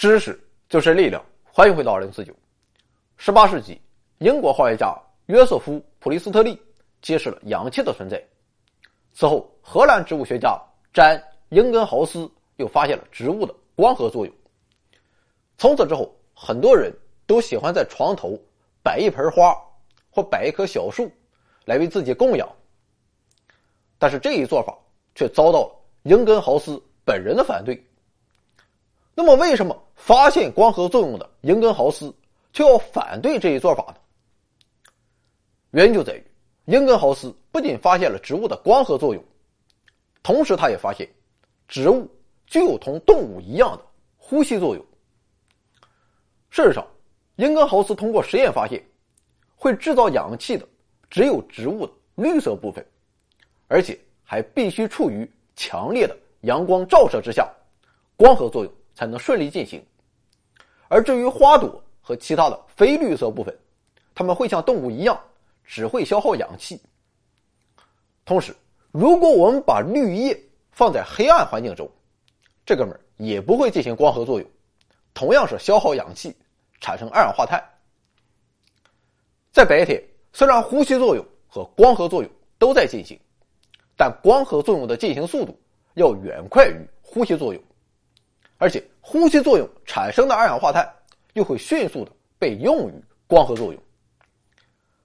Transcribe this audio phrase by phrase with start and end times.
[0.00, 1.22] 知识就是力量。
[1.52, 2.32] 欢迎回到二零四九。
[3.18, 3.78] 十八世纪，
[4.16, 6.58] 英国化学家约瑟夫·普利斯特利
[7.02, 8.18] 揭示了氧气的存在。
[9.12, 10.58] 此后，荷兰植物学家
[10.90, 11.18] 詹·
[11.50, 12.26] 英根豪斯
[12.56, 14.34] 又发现了植物的光合作用。
[15.58, 16.90] 从此之后，很多人
[17.26, 18.40] 都喜欢在床头
[18.82, 19.54] 摆一盆花
[20.08, 21.12] 或摆一棵小树，
[21.66, 22.48] 来为自己供养。
[23.98, 24.74] 但是这一做法
[25.14, 27.78] 却遭到了英根豪斯本人的反对。
[29.14, 32.14] 那么，为什么发现光合作用的英根豪斯
[32.52, 33.96] 却要反对这一做法呢？
[35.72, 36.24] 原因就在于，
[36.64, 39.22] 英根豪斯不仅发现了植物的光合作用，
[40.22, 41.08] 同时他也发现，
[41.68, 42.08] 植物
[42.46, 43.84] 具有同动物一样的
[44.16, 44.84] 呼吸作用。
[46.48, 46.86] 事实上，
[47.36, 48.82] 英根豪斯通过实验发现，
[49.54, 50.66] 会制造氧气的
[51.08, 52.84] 只有植物的绿色部分。
[53.68, 57.48] 而且还必须处于强烈的阳光照射之下，
[58.16, 59.82] 光合作用才能顺利进行。
[60.88, 63.58] 而至于花朵和其他的非绿色部分，
[64.14, 65.18] 它们会像动物一样，
[65.64, 66.78] 只会消耗氧气。
[68.26, 68.54] 同时，
[68.90, 70.38] 如果我们把绿叶
[70.70, 71.90] 放在黑暗环境中，
[72.66, 74.46] 这哥们儿也不会进行光合作用，
[75.14, 76.36] 同样是消耗氧气，
[76.78, 77.58] 产生二氧化碳。
[79.50, 79.98] 在白天，
[80.34, 83.18] 虽然呼吸作用和光合作用都在进行。
[83.96, 85.58] 但光合作用的进行速度
[85.94, 87.62] 要远快于呼吸作用，
[88.58, 90.88] 而且呼吸作用产生的二氧化碳
[91.32, 93.82] 又会迅速的被用于光合作用。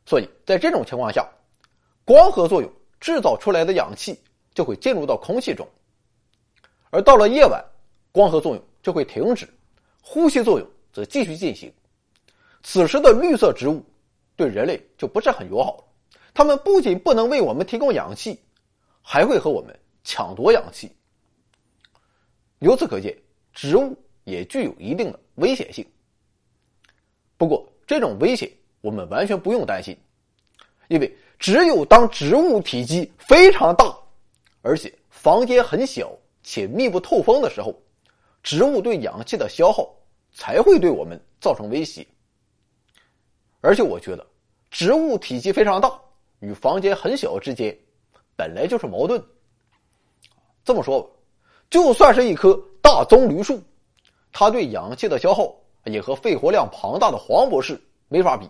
[0.05, 1.27] 所以在这种情况下，
[2.03, 4.19] 光合作用制造出来的氧气
[4.53, 5.67] 就会进入到空气中，
[6.89, 7.63] 而到了夜晚，
[8.11, 9.47] 光合作用就会停止，
[10.01, 11.73] 呼吸作用则继续进行。
[12.63, 13.83] 此时的绿色植物
[14.35, 15.83] 对人类就不是很友好了，
[16.33, 18.39] 它们不仅不能为我们提供氧气。
[19.07, 20.91] 还会和我们抢夺氧气。
[22.57, 23.16] 由此可见，
[23.55, 25.83] 植物也具有一定的危险性。
[27.38, 28.51] 不过，这种危险
[28.81, 29.97] 我们完全不用担心，
[30.89, 33.97] 因为只有当植物体积非常大，
[34.61, 37.73] 而且房间很小且密不透风的时候，
[38.44, 39.91] 植物对氧气的消耗
[40.31, 42.05] 才会对我们造成威胁。
[43.61, 44.27] 而且，我觉得
[44.69, 45.99] 植物体积非常大
[46.39, 47.75] 与房间很小之间。
[48.35, 49.23] 本来就是矛盾。
[50.63, 51.09] 这么说吧，
[51.69, 53.59] 就算是一棵大棕榈树，
[54.31, 55.51] 它对氧气的消耗
[55.85, 58.47] 也和肺活量庞大的黄博士没法比。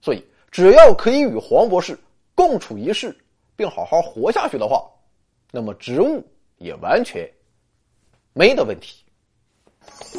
[0.00, 1.98] 所以，只要可以与黄博士
[2.32, 3.12] 共处一室，
[3.56, 4.84] 并好好活下去的话，
[5.50, 6.24] 那么植物
[6.58, 7.28] 也完全
[8.34, 9.02] 没的问题。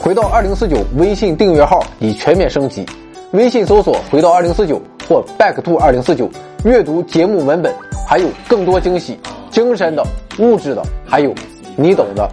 [0.01, 2.85] 回到二零四九微信订阅号已全面升级，
[3.31, 6.29] 微信搜索“回到二零四九”或 “back to 二零四九”，
[6.65, 7.73] 阅读节目文本。
[8.05, 9.17] 还有更多惊喜，
[9.49, 10.05] 精神的、
[10.39, 11.33] 物质的，还有
[11.77, 12.29] 你懂的。